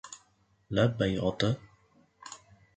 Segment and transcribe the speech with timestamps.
[0.77, 1.51] —Labbay, ota?